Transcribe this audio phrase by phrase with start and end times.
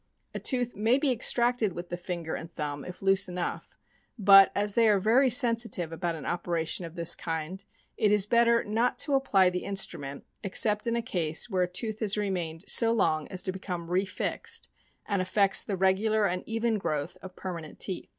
[0.33, 3.77] A tooth may be extracted with the finger and thumb if loose enough,
[4.17, 7.63] but, as they are very sensitive about an operation of this kind,
[7.97, 11.99] it is better not to apply the instrument, except in a case where a tooth
[11.99, 14.69] bas remained so long as to become re fixed,
[15.05, 18.09] and affects the regular and even growth of permanent teeth.